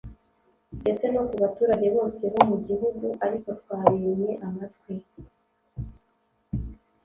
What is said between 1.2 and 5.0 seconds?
ku baturage bose bo mu gihugu, ariko twabimye amatwi